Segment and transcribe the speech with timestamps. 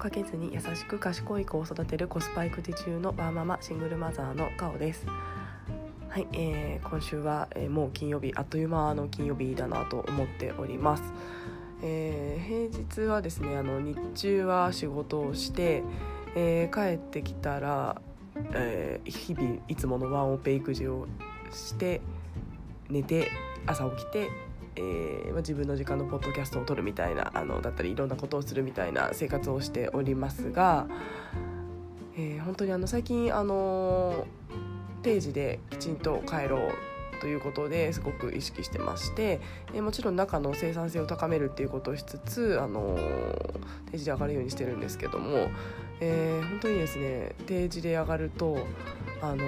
[0.00, 5.04] かけずに優しく賢い子を育てるコスパ育児中のバーママシングルマザーのカオです。
[6.08, 11.04] はい、えー、今週は、えー、もう金曜日あっという間の金曜日だなと思っております、
[11.84, 15.84] えー、平日はですねあの日中は仕事をして、
[16.34, 18.00] えー、帰ってきたら、
[18.54, 21.06] えー、日々いつものワンオペ育児を
[21.52, 22.00] して
[22.88, 23.30] 寝て
[23.66, 24.30] 朝起きて
[24.76, 30.86] えー、自分の時間のポッドキャストを撮るみたいなあのだったりいろんなことをするみたいな生活をしておりますが、
[32.16, 34.26] えー、本当にあの最近あの
[35.02, 39.40] 定時できちんと帰ろうということですごく意識してまして、
[39.74, 42.96] え、もちろん中の生産性を高めるっていうことをしつつ、あの
[43.92, 45.50] 定時で上がるようにしてるんですけども、
[46.00, 48.58] えー、本当にですね定時で上がると、
[49.20, 49.44] あの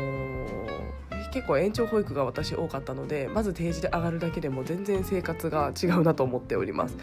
[1.33, 6.97] 結構延長保育が私多かったのでまず定時で上がるだけでも全然生活が違うなと思っております。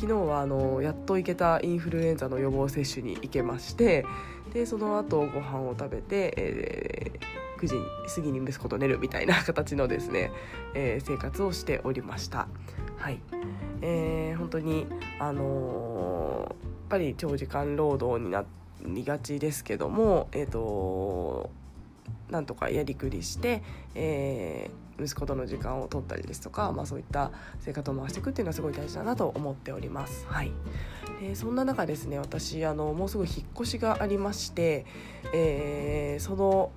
[0.00, 4.06] 昨日はあのやっと行けたインフルエンザの予防接種に行けまして
[4.54, 7.74] でその後ご飯を食べて、えー、9時
[8.14, 10.30] 過ぎに息子と寝るみたいな形のですね、
[10.74, 12.48] えー、生活をしておりました。
[12.96, 13.20] はい、
[13.82, 14.86] えー、本当に
[15.18, 16.54] あのー、やっ
[16.88, 18.44] ぱり長時間労働にな
[18.86, 21.50] りがちですけどもえっ、と
[22.30, 23.62] なんとかやりくりして、
[23.94, 27.30] えー、息子との時間を取ったりですとか、まあ、そういった
[27.60, 30.26] 生活を回していくっていうのはすごい大事だなと思っております。
[30.28, 30.52] はい、
[31.20, 34.86] でそんな中ですね私あのもうすぐ引っ越しがありまして、
[35.32, 36.70] えー、その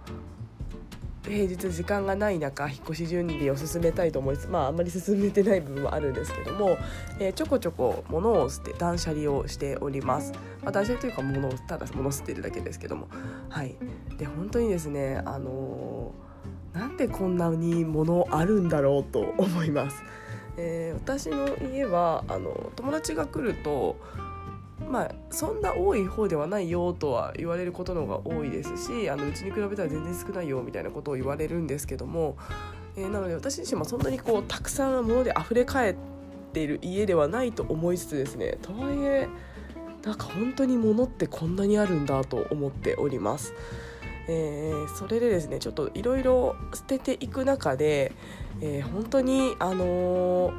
[1.27, 6.77] 平日時間がない中引っ越し準備を進めたいと思いつつまああんまり進めてない部分はあるんですけども、
[7.19, 10.31] えー、ちょこちょこ物を捨て断捨離をしております、
[10.63, 13.07] まあ、断捨離というか物をただ物を捨てるだけですけども。
[13.49, 13.75] はい。
[14.17, 20.03] で本当にですねあのー、なんでこんなに物あるんだろうと思います、
[20.57, 23.97] えー、私の家はあの友達が来ると
[24.89, 32.37] まあそんな多い方ではないよとは言われることの方が多いですしあのうちに比べたら全然少ないよみたいなことを言われるんですけども、
[32.95, 35.95] えー、なので私自身もそんなにこうたくさん物で溢れ返っ
[36.53, 39.27] ている家ではないと思いつつですねとはいえ
[40.03, 43.53] なんか本当に物ってこんなにあるんだと思っております。
[44.29, 48.11] えー、それでですねちょっといろいろ捨てていく中で、
[48.61, 50.53] えー、本当にあのー、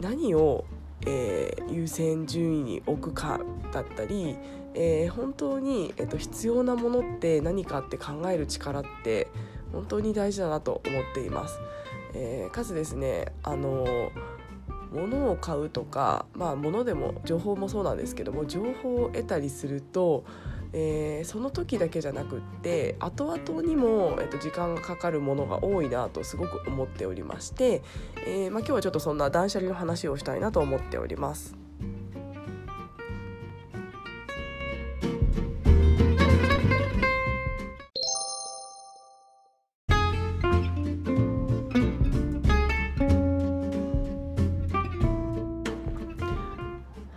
[0.00, 0.64] 何を
[1.06, 3.40] えー、優先順位に置くか
[3.72, 4.36] だったり、
[4.74, 9.28] えー、本当に、えーと、必要なものって何かって考える力って
[9.72, 11.58] 本当に大事だなと思っています。
[12.14, 14.10] えー、かつですねあの
[14.90, 20.24] 物を買うとか、まあ、物でも情報もそうなんですけども情報を得たりすると
[20.78, 27.82] えー、その時だけじゃなくって後々にも、えーと、時間がかかるものが多いなとすごく思っておりまして、
[28.26, 31.56] えーまあ、今日はちょっとそんな断捨離の話をしたいなと思っております。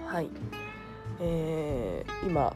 [0.06, 0.30] はい、
[1.20, 2.56] えー、今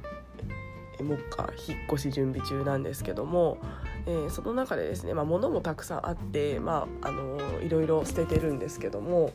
[1.01, 3.57] 目下引っ越し準備中なんですけども、
[4.05, 9.31] えー、その中でですね、まあ、物もたくさんあって、まあ、あのいろいろ捨ててるんですけども、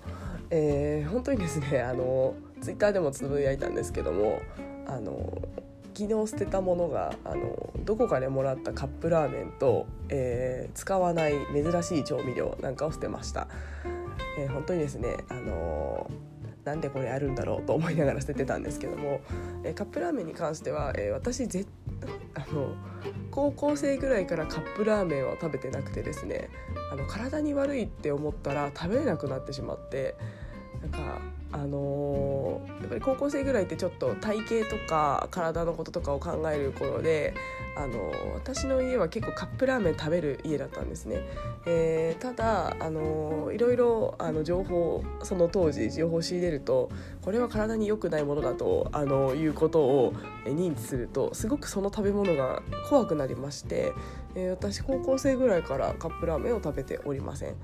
[0.50, 4.40] えー、本当にですねあのツイッターでもつぶやいたんですけども
[4.86, 5.42] あの
[5.94, 13.48] 昨日捨てたものがあのどこかでもらったカップラーメンと、えー、使わない珍しい調味料なんかを捨てました。
[14.38, 16.08] えー、本当にですねあの
[16.68, 19.22] なんでこれあるんだろうと思いながら捨ててたんですけども、
[19.64, 21.64] えー、カップラーメンに関しては、えー、私ぜ
[22.34, 22.74] あの
[23.30, 26.50] 高校生ぐらいからカップラーメンは食べてなくてですね
[26.92, 30.14] あの体に悪いって思ったら食べれなくなってしまって
[30.82, 37.32] なんかあのー、やっぱり高校生ぐらいってちょっと体型とか体のこととかを考える頃で、
[37.74, 41.22] あのー、私の家は結構カップラーメン食べる家だったんですね、
[41.64, 46.90] えー、ただ、あのいろいろあの情報その当時情報を仕入れると
[47.22, 50.12] これは体に良くないものだと、あのいうことを
[50.44, 53.94] 認知するとすごくその食べ物が怖くなりまして、
[54.38, 57.56] え私高校生ぐらいからカップラーメンを食べておりません。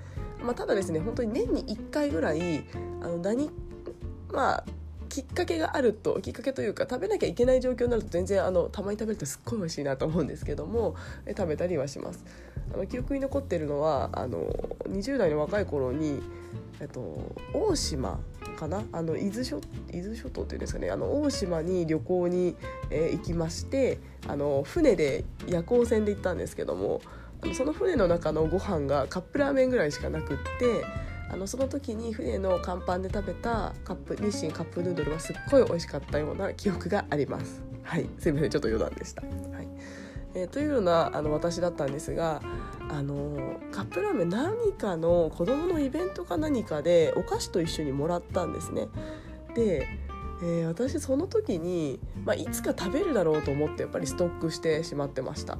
[0.42, 2.64] まあ、ただですね本当に年に1回ぐらい
[3.00, 3.50] あの何
[4.30, 4.64] まあ
[5.14, 10.96] きっかけがあるときっかけというか食べなきゃいけない状況になると全然あのたまに食べるとすっごい美味しいなと思うんですけども
[11.28, 12.24] 食べたりはします。
[12.74, 14.44] あの記憶に残ってるのはあの
[14.88, 16.20] 20代の若い頃に、
[16.80, 18.18] えっと、大島
[18.56, 18.82] かな？
[18.90, 19.60] あの伊豆諸
[19.92, 22.56] 伊豆諸島っていうんですかねあの大島に旅行に、
[22.90, 27.00] えー、行きましてあの船で夜行船で行ったんですけども
[27.52, 30.84] その船の中のご飯がカップラーメンぐらいしかなくって
[31.34, 37.60] あのその時に船の甲板で食べたカップ日清カップヌードルはすっごい美味しかったような記憶があります。
[37.82, 38.08] はい。
[38.20, 38.50] すいません。
[38.50, 39.68] ちょっと余談でした、はい。
[40.34, 42.40] えー、というようなあの私だったんですが
[42.88, 48.86] あのカップラーメン何かの子供のイベントか何かでお菓子と一緒にもらったんですね。
[49.56, 49.88] で
[50.40, 55.58] えー、私その時に、まあ、いつか食べるだろうと思ってやっぱりストックしてしまってました。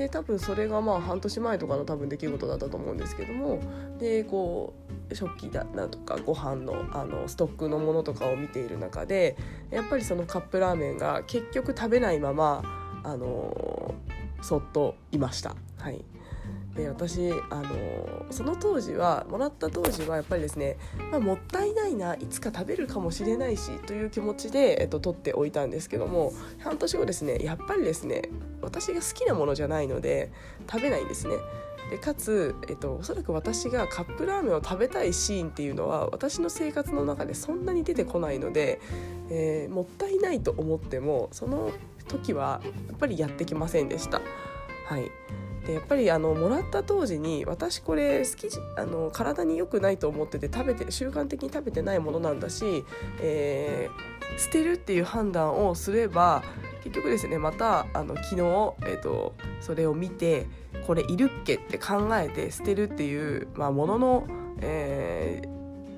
[0.00, 3.60] で多分それがまあ半年前とかの多分出来事だったと思うんですけども
[3.98, 4.72] でこ
[5.10, 9.36] う食器だとかご飯のあのストックのものとかを見ている中で
[9.70, 12.62] やっぱりそのカップラーメンが結局食べないまま
[13.04, 13.94] あの
[14.40, 15.54] そっといました。
[15.76, 16.02] はい
[16.80, 20.78] で私あのその当時はもらった当時はやっぱりですね、
[21.10, 28.30] まあ、もったいないないつか食べるかもしれないしという気持ちで、えっと、取っておいたんですけども半年後ですねやっぱりですね
[28.62, 30.32] 私が好きなものじゃないので
[30.70, 31.34] 食べないんですね。
[31.90, 38.80] でかつ、えっと、おそらく私がカップラーメンを食べたいシーンっていうのは私の生活の中でそんなに出てこないので、
[39.28, 41.72] えー、もったいないと思ってもその
[42.06, 44.20] 時はやっぱりやってきませんでした。
[44.86, 45.10] はい
[45.66, 52.84] でやっぱりあのもらった当時に私これ好きあの体に良くないと思ってて食べて習慣的に食べてないものなんだし、
[53.20, 56.42] えー、捨てるっていう判断をすれば
[56.82, 60.46] 結局ですねまたあの昨日、えーと、それを見て
[60.86, 64.26] これいるっけって考えて捨てるっていう、まあ、ものの、
[64.60, 65.42] え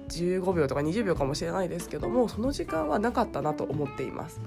[0.08, 4.40] ー、15秒とか20秒かもしれないですけどもその時間はなかったなと思っています。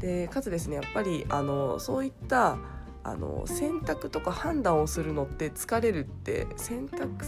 [0.00, 2.56] でかつですねやっぱりあのそういった
[3.10, 7.24] あの選択とか判断をするのって疲れるって選択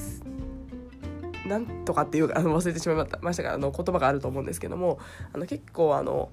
[1.47, 4.99] なんとかっていうあの忘れてしまいましたがあの言葉があると思うんですけども
[5.33, 6.31] あの結構あの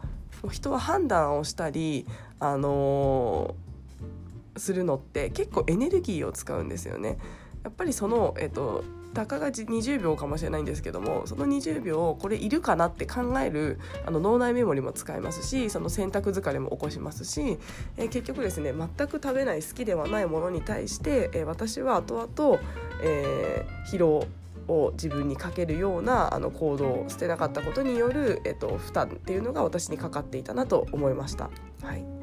[0.51, 2.05] 人は判断をしたり
[2.39, 3.55] あの
[4.57, 7.17] するのって結構エネルギーを使うんですよね。
[7.63, 17.57] やっぱりその、えっと、たかが20秒かもしれないんですけどもその20秒これいるかなって考えるあの脳内メモリも使えますしその選択疲れも起こしますし、
[17.97, 22.59] えー、結局ですね全く食べない好きではないものに対して、えー、私は後々、
[23.03, 24.27] えー、疲労
[24.67, 31.49] を自分にかけるようなあの行動を捨てなかったことによる、えっと、負担っていうのが私にかかっていたなと思いました。
[31.81, 32.16] はい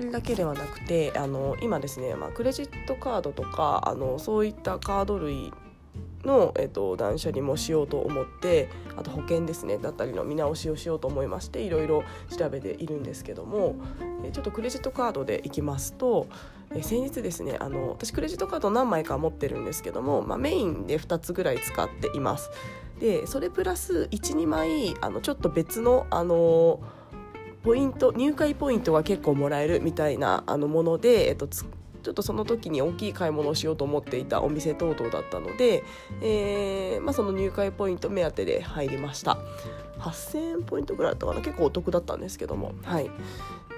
[0.00, 5.52] だけではなくてあの今ですね、まあ、クレジットカードとかあのそういったカード類
[6.24, 12.04] の、えっと、断捨離もしようと思ってあと保険ですねだったりの見直しをしようと思いましていろいろ
[12.36, 13.76] 調べているんですけども
[14.32, 16.26] ちょっとクレジットカードでいきますと
[16.74, 22.50] え先日ですねあの私クレジットカード何枚か持ってるんですけども、まあ、メインで2つぐらい使っています。
[23.00, 26.97] でそれプラス12枚あのちょっと別のあのー
[27.62, 35.82] ポイント入会ポイントが結構もらえるみたいなあのもので、えっと、ちょっとその時に大きい買い物をしようと思っていたお店等々だったので、
[36.22, 39.38] えーまあ、その入会ポイント目当てで入りました。
[39.98, 41.40] 8000ポイントぐらいだったかな？
[41.40, 42.72] 結構お得だったんですけども。
[42.84, 43.10] はい。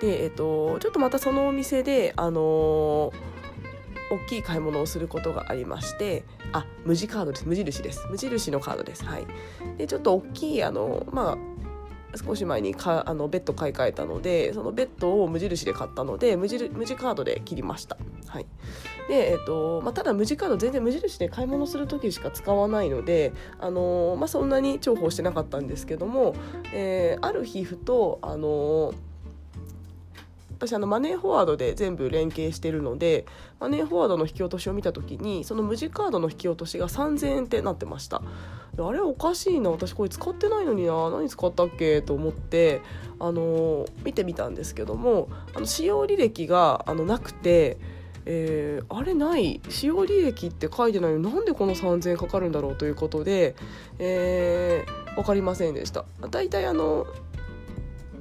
[0.00, 3.12] でえっとちょっとまたそのお店であのー、
[4.12, 7.48] 大きい買い物をすることがありましてあ無地カードです。
[7.48, 8.06] 無印です。
[8.10, 9.04] 無印のカードです。
[9.04, 9.26] はい。
[9.78, 11.38] でちょっと大きいあのまあ
[12.16, 17.96] 少し前にかあのベッド買い替えたのでそのベッドを無印で買ったので無印無地カードで切りました。
[18.26, 18.46] はい
[19.08, 26.34] でえーとまあ、ただ無地カード全然無印で買い物する時しか使わないので、あのー、まあ、そんなに重宝してなかったんですけども、
[26.72, 29.09] えー、ある日ふと、あのー
[30.60, 33.24] 私あのマネーフォワードで全部連携してるので
[33.58, 38.20] マネーフォワードの引き落としを見た時にその無地カードの引き落としが3000円ってなってました。
[38.78, 42.82] あれおかしいな私これ使ってないのにな何使ったっけと思って
[43.18, 47.78] あの見てみたんですけどもあの使用履歴があのなくて
[48.26, 53.56] えー、あれない使用履歴って書いてないのになんでこの3000円かかるんだろうということで、
[53.98, 56.04] えー、分かりませんでした。
[56.30, 57.06] 大体あの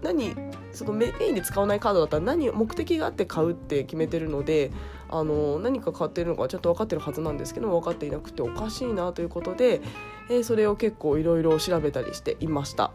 [0.01, 0.33] 何
[0.71, 4.71] そのメインで使わないカードだったら何目的があって買うって決めてるので
[5.09, 9.81] あの何か買ってるのかちょっと分かってるはずなんですけど分かっていなくておかしいなということで、
[10.29, 12.91] えー、それを結構いろいろ調べたりしていました。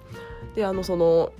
[0.54, 1.32] であのその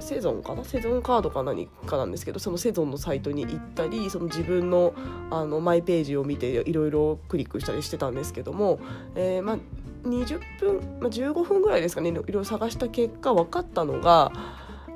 [0.00, 0.64] セゾンかな？
[0.64, 4.94] セゾンカードか何かなんですけどそのセゾンのサイトに行ったりその自分の
[5.30, 8.80] あのマイページを見ていろいろクリックしたりしてたんですけども、
[9.14, 9.58] えー、まあ、
[10.04, 14.32] 20分、まあ、15分ぐらいですかねいろいろ探した結果分かったのが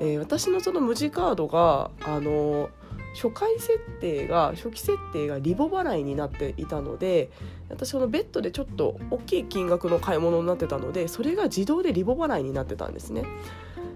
[0.01, 2.71] えー、私のその無地カードがあの
[3.15, 7.31] 初回設定が初期設定がリボ払いになっていたので
[7.71, 13.25] 私そのベッドでちょっと大きい金額の買い物になってたのでそれが自動でリボ払いになってたんですね。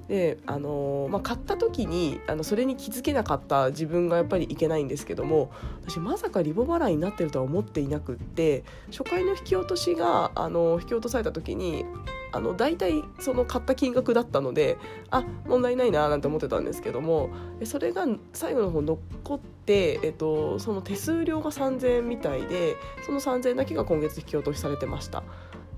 [0.09, 5.53] であのー、まあ、買った時にあのそれに気づけなかった自分がやっぱりいけないんですけども
[5.87, 11.85] 私まさかリボ払いになってるとは思っていなくって初回の引き落としがあの引き落とされた時に
[12.33, 14.79] あの大体その買った金額だったので
[15.11, 17.31] あ問題ないななんて思ってたんですけども
[17.65, 25.23] それが最後の方残って、えっと、その手数料が3000円みたいでその3000円だけが今月引き落としされてました。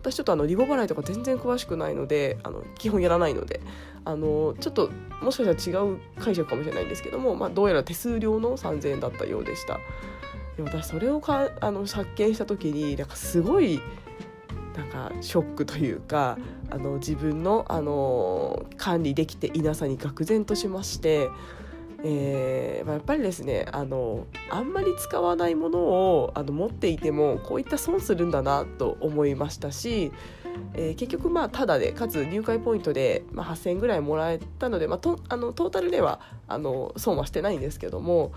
[0.03, 3.61] 私ちょっとあのリボ払いとか全然詳しくないのであの基本やらないので
[4.05, 4.91] あのちょっと
[5.23, 9.79] もしかしたら違う解釈かもしれないんですけども、まあ、どうやら手数料の3000円だったようでした。
[10.57, 13.81] で私それをかあの発見した時になんかすごい
[14.77, 16.37] なんかショックというか
[16.69, 21.29] あの自分のあの管理できていなさに愕然としまして。
[22.05, 30.11] えーまあ、やっぱりですねあのあんまり使わないものをあの持っていてもこういった損するんだなと思いましたし、
[30.75, 38.33] えー、結局まあただでかつ入会ポイントで、まあ、8,000円ぐらいもらえたので、まあ、とあのトータルではあの損はしてないんですけども、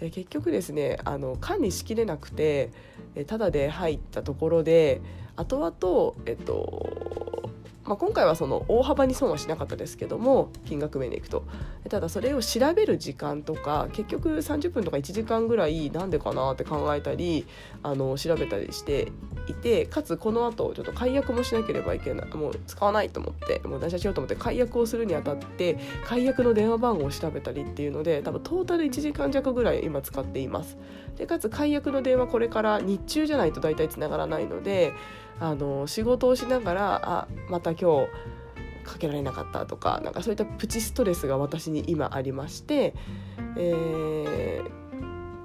[0.00, 2.70] えー、結局ですねあの管理しきれなくて、
[3.14, 5.02] えー、ただで入ったところで
[5.36, 7.49] 後々、えっと
[7.90, 11.42] まあ、今回はその大幅に損はしなかったですけども金額面でいくと
[11.88, 17.48] ただそれを調べる時間とか結局30分とか1時間ぐらいなんでかなって考えたり
[17.82, 19.10] あの調べたりして
[19.48, 30.78] いてかつこの後ちょっと解約もしなければいけないもう使わないと思ってもう断捨しようと思って解約をするにあたって解約の電話番号を調べたりっていうので多分トータル1時間弱ぐらい今使っています。
[31.16, 34.92] でかつ解約の電話これから日中じゃないと大体つながらないので
[35.38, 38.08] あの仕事をしながらあまた今日
[38.84, 42.94] かけられなかったとかなんかそういったプチストレスが私に今ありまして、
[43.56, 44.70] えー、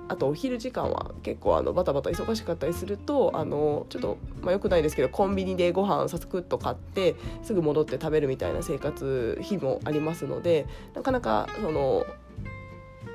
[0.07, 12.05] あとお昼時間は結構あのバタバタ忙しかったりするとあのちょっと、まあ、よくないですけどコンビニでご飯サクッと買ってすぐ戻って食べるみたいな生活日もありますのでなかなかその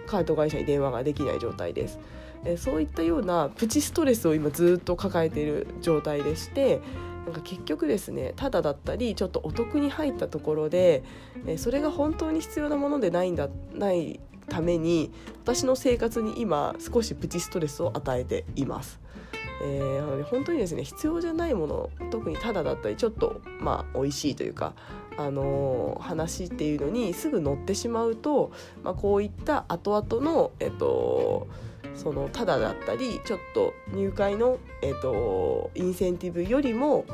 [0.06, 1.98] カート会社に電話ができない状態です。
[2.44, 6.80] えそういったようなプチストレスを今ずっと抱えている状態でして
[7.26, 11.04] なんか結局ですねただだったりちょっとお得に入ったところで、
[11.46, 19.00] えそれが本当に必要なものでないんだないために私の生活に今少しプチストレスを与えています。
[19.62, 24.72] えー、なので本当にですね必要じゃないもの特にただだったりちょっとまあ美味しいというか、
[25.18, 31.46] あのー、話っていうのにすぐ乗ってしまうと、まあ、こういった後々のえっと
[31.94, 37.04] そのただだったりちょっと入会の、えーと、インセンティブよりも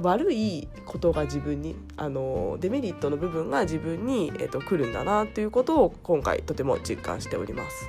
[0.00, 7.88] 悪いことが自分にあのデメリットの部分が自分に、えーと、と来るんだなということを今回とても実感しております。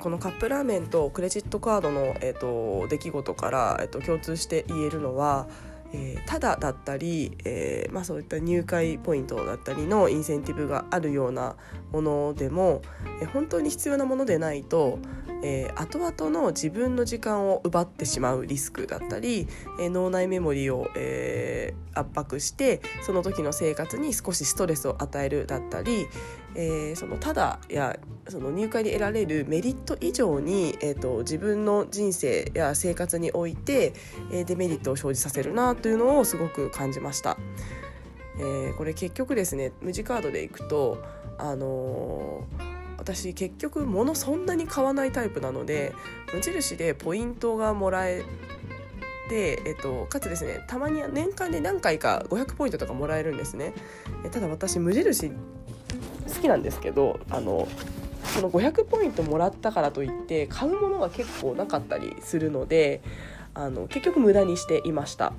[0.00, 5.46] このカップラーメンとクレジットカードの、えーと、出来事から、えーと、共通して言えるのは、
[5.92, 11.56] えー、ただだったり、えーまあ、そういった入会ポイントだったりのインセンティブがあるような
[11.92, 12.82] ものでも、
[13.20, 14.98] えー、本当に必要なものでないと、
[15.42, 19.48] えー、後々の自分の時間を奪ってしまうリスクだったり、
[19.80, 26.06] えー、脳内メモリーを、えー、圧迫してその時の生活に少しストレスを与えるだったり、
[26.54, 33.92] えー、そのただやその入会で得られるメリット以上に、えーと、自分の人生や生活において、
[34.32, 37.36] えー、デメリットを生じさせるなというのをすごく感じました。
[38.38, 41.02] えー、これ結局ですね無地カードでいくと、
[41.38, 45.94] あのー、私結局物そんなに買わないタイプなので
[46.32, 48.24] 無印でポイントがもらえ
[49.30, 53.72] で、えっと、かつですねたまに年間で何回か500ポイントとかもらえるんですね
[54.32, 55.32] ただ私無印
[56.30, 57.68] 好きなんですけどあの
[58.24, 63.00] その500ポイントもらったからといって買うものが結構なかったりするので
[63.54, 65.32] あの結局無駄にしていました。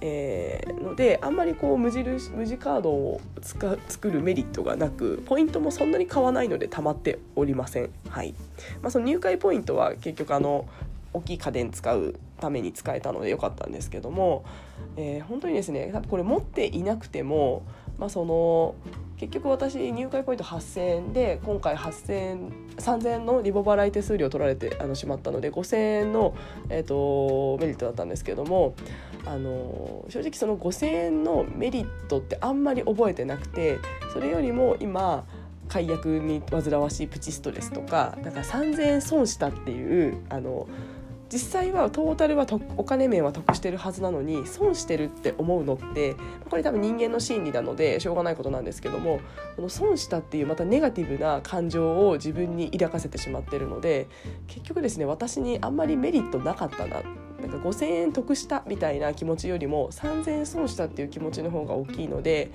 [0.00, 7.90] えー、のであんまりこう無印無地カードを作るメリットがなくポイントもそんなに買わないので貯まっておりません。
[8.08, 8.34] はい
[8.80, 10.68] まあ、その入会ポイントは結局あの
[11.12, 14.44] 大きい家電使うために使えたので良かったんですけども、
[14.96, 17.62] えー、本当にですねこれ持っていなくても、
[17.98, 18.76] まあ、その
[19.18, 26.36] 結局私入会ポイント8000円で今回8000円3000円のリボ払い手数料取られてあのしまったので5000円の、
[26.68, 28.74] えーと、メリットだったんですけども
[29.26, 33.78] あの正直その5000円のメリットってあんまり覚えてなくて
[34.12, 35.26] それよりも今
[35.68, 40.66] 解約に煩わしいプチストレスとかだか3,000円損したっていうあの
[41.30, 46.16] 実際はトータルはお金面は得してるはずなのに損してるって思うのって
[46.48, 49.20] これ多分人間の心理なのでしょうがないことなんですけども
[49.56, 54.08] この損したっていうまたネガティブな感情を自分に抱かせてしまってるので
[54.46, 57.02] 結局ですね私にあんまりメリットなかったな
[57.40, 62.50] なんか5,000円得したみたいな気持ちよりも3,000円損したっていう気持ちの方が大きいので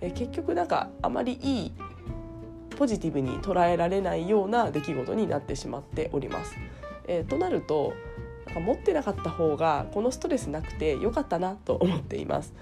[0.00, 1.72] え結局なんかあまりいい
[2.76, 6.56] ポジティブに捉えられないような出来事になってしまっております。
[7.06, 7.92] えー、となると
[8.58, 12.54] 持ってなかった方がこのストレスなくてよかったなと思っています。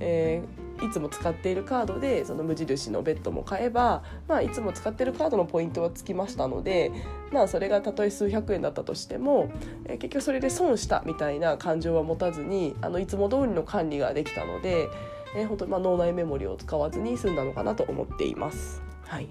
[0.00, 6.90] えー、いつも使っているカードでその無印のベッドも買えば、まあ、いつも使ってるカードのポイントはつきましたので、
[7.30, 9.50] まあ、それがたとえ数百円だったとしても、
[9.84, 14.88] えー、結局それで損したみたいな感情は持たずにあのいつも通りの管理ができたので、
[15.36, 18.82] えー、本当にまあ脳内メモリを使わずに済んだのかなと思っています。
[19.06, 19.28] はい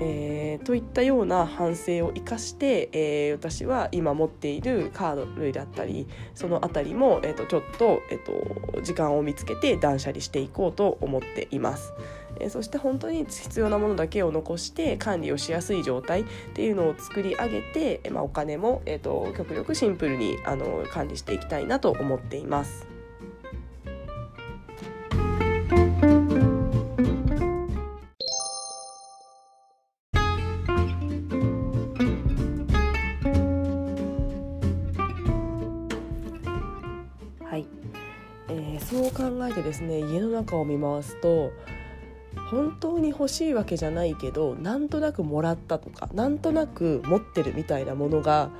[0.00, 11.92] えー、といったような反省を生かして、えー、私は今持っているカード類だったりその辺りも、えーと、ちょっと,、えーと、時間を見つけて断捨離していこうと思っています。
[12.40, 16.24] え、そして本当に必要なものだけを残して管理をしやすい状態っ
[16.54, 17.62] ていうのを作り上げ
[18.00, 22.87] て、まあ、お金も、えーと極力シンプルにあの管理していきたいなと思っています。
[39.68, 41.52] ですね家の中を見回すと
[42.50, 48.50] 本当に欲しいわけじゃないけどなんとなくもらったとかなんとなく持ってるみたいなものが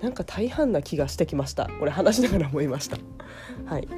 [0.00, 1.66] なんか大半な気がしてきました。
[1.78, 2.98] これ話しながら思いました。
[3.64, 3.88] はい。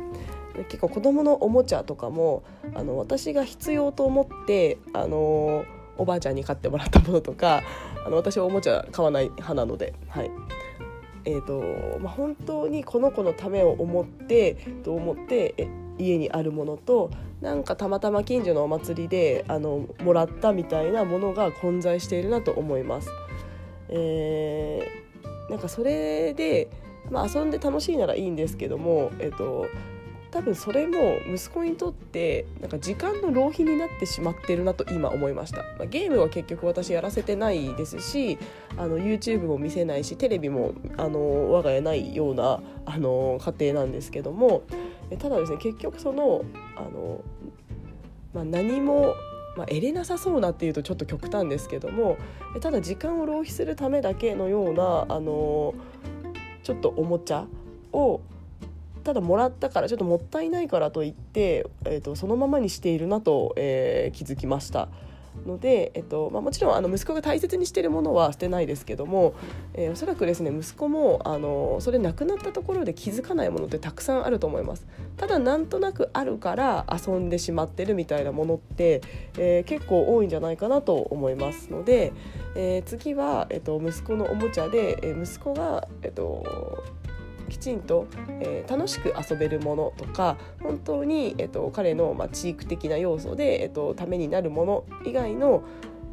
[0.68, 2.44] 結構子供のおもちゃとかも
[2.74, 5.64] あの私が必要と思ってあの
[5.98, 7.62] おばあちゃんに買ってもらったものとか
[8.06, 10.30] あの私はおもちゃ買わない派なので、はい、
[11.26, 14.54] えーとまあ、本当にこの子のためを思って
[14.84, 17.10] と思ってえ家にあるものと
[17.40, 23.10] なんかたまたま近所のお祭りであのもらったみたいなものが混在しているなと思います。
[23.88, 26.68] えー、なんかそれで、
[27.10, 29.66] まあ、遊んで楽しいならいいんですけども、えーと
[30.36, 38.36] 多分それも息子にとってなんか時間の浪費になってしまってるなと今思いました、まあ、ゲームは結局私やらせてないですし
[38.76, 44.62] あの YouTube も見せないしテレビもあの我が家ないようなあの家庭なんですけども
[45.18, 46.44] ただですね結局その
[46.76, 47.22] あの、
[48.34, 49.14] まあ、何も
[49.56, 52.18] まあ、得れなさそうなっていうとちょっと極端ですけども
[52.60, 55.74] ただ時間を浪費するためだけのようなあの
[56.62, 57.46] ちょっとおもちゃ
[57.92, 58.20] を
[59.02, 64.88] ただもらったからちょっともったいないからといって、えーと、そのままにしているなと、えー、気づきました。
[65.46, 69.34] ので、えっとまあ、もちろんあの息子が大切にしているものは捨てないですけども、
[69.74, 74.86] えー、おそらくですね息子もあのそれなくなったところで気づかないものってたくさんあると思います。
[75.16, 79.00] ただなんとなくあるから遊んでしまってるみたいなものって、
[79.38, 82.12] えー、結構多いんじゃないかなと思いますので、
[82.54, 86.44] えー、次は、えっと、息子のおもちゃで、え息子が、えっと
[87.46, 88.06] きちんと、
[88.40, 95.62] えー、楽しく遊べるものとか本当に、えーと、彼の、まあ、知育的な要素で、えーと、ためになるもの以外の、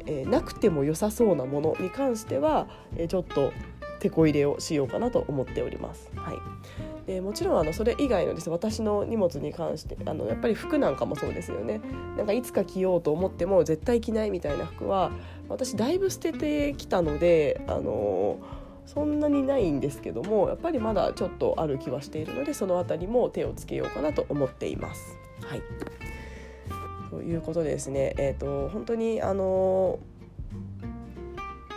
[0.06, 3.52] えー、なくても良さそうなものに関しては、えー、ちょっと
[4.00, 6.10] 手こ入れをしようかなと思っております。
[6.14, 6.36] はい
[7.06, 11.80] でもちろんあのそれ以外のです私の荷物に関してあのやっぱり服なんかもそうですよね
[12.16, 15.10] なんかいつか着ようと思っても絶対着ないみたいな服は
[15.48, 25.16] 私だいぶ捨ててきたのであのーそんなにないんですけどもやっぱりまだちょっとある気はしているのでその辺りも手をつけようかなと思っています。
[25.42, 25.62] はい
[27.10, 30.00] ということでですね、えーと、本当にあの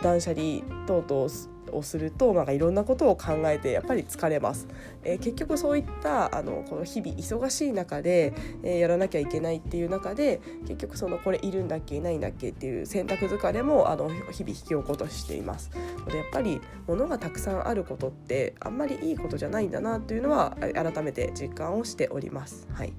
[0.02, 1.30] 断捨離等々
[1.72, 4.68] をするとなんかいろんなことを考えてやっぱり疲れます、
[5.04, 15.70] えー、結局そういったあのこの日々忙しい中で、えー、やらなきゃいけないっていう中で結局そのこれいるんだっけいないんだっけっていう選択疲れもあの日々引き起こしています。
[16.08, 22.66] でやっぱり物がたくさんあることってあんまりいいことじゃないんだなというのは改めて実感をしております。
[22.72, 22.92] はい。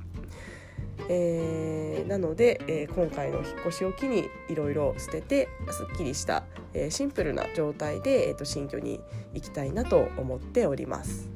[1.07, 8.99] えー、なので、えー、今回の引っ越しを機にいろいろ捨ててすっきりした、えー、シンプルな状態で、えーと、新居に
[9.33, 11.29] 行きたいなと思っております。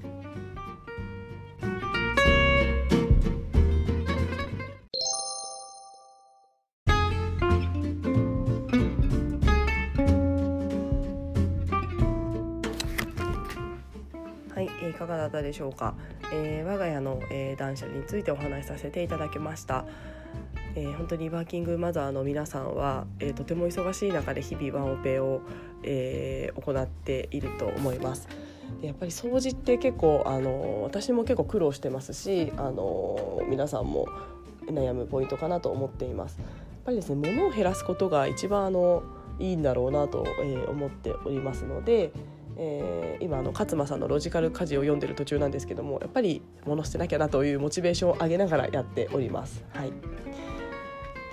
[15.54, 15.94] でしょうか、
[16.34, 19.86] えー、我が家の、えー、断捨離についてお話しさせていただきました、
[20.76, 25.42] えー、本当にワーキングマザーの皆さんは、えー、とても忙しい中で日々ワンオペを、
[25.84, 28.28] えー、行っていると思います。
[28.82, 34.08] やっぱり掃除って結構あの私も結構苦労してますしあの皆さんも
[34.66, 36.40] 悩むポイントかなと思っています。
[36.40, 36.48] やっ
[36.86, 39.04] ぱりですね物を減らすことが一番あの
[39.40, 42.12] いいんだろうなと、えー、思っておりますので、
[42.58, 49.64] えー、今あの勝間さんの「ロジカル家事」を読んでる途中なんですけどもやっぱり物捨てなきゃなというモチベーションを上げながらやっております。
[49.74, 49.92] はい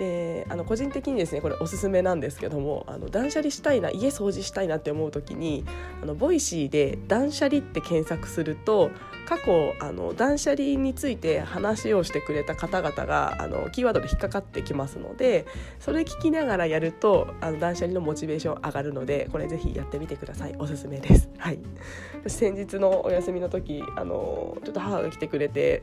[0.01, 5.63] であの個人的にですねこれおすすめなんですけどもあの断捨離したいな家掃除したいなって思う時に
[6.01, 8.89] あの Voicy で「断捨離」って検索すると
[9.25, 15.45] 過去あの断捨離について話をしてくれた方々があのキーワードで引っかかってきますので
[15.79, 21.29] それ聞きながらやるとあの断捨離のモチベーション上がるのでこれぜひやってみてくださいおすすめです。
[21.37, 21.59] はい、
[22.27, 25.81] 先日のお休みの時あのちょっと母が来てくれて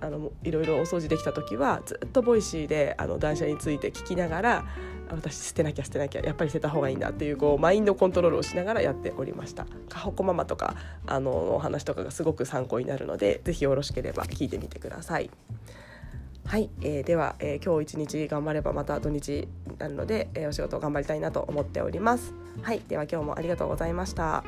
[0.00, 4.64] あのいろいろお掃除できた時はずっとボイシーであの断捨離について聞きながら
[5.10, 10.74] 私捨てなきゃ捨てなきゃやっぱり捨てた方がいいんだっていうこうマインドコントロールをしながらやっておりましたかほこママとか
[11.06, 15.30] あのお話とかがすごく参考になるので是非よろしければ聞いてみてください。
[16.46, 22.32] はい、えー、では、えー、今日一日頑張ればまた土日になるので、えー、お仕事頑張りたいなと思っております。
[22.62, 24.44] はい、では今日もありがとうございました。